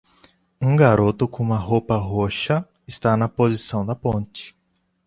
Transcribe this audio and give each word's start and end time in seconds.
Um 0.59 0.75
garoto 0.75 1.27
com 1.27 1.43
uma 1.43 1.59
roupa 1.59 1.95
roxa 1.95 2.67
está 2.87 3.15
na 3.15 3.29
posição 3.29 3.85
da 3.85 3.95
ponte. 3.95 4.55